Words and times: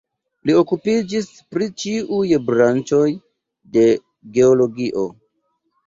Li 0.49 0.53
okupiĝis 0.61 1.27
pri 1.53 1.67
ĉiuj 1.85 2.33
branĉoj 2.49 3.05
de 3.79 3.89
geologio. 4.41 5.11